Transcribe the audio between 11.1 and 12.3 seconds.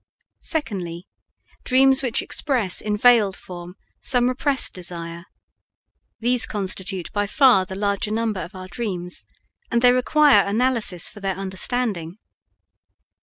their understanding.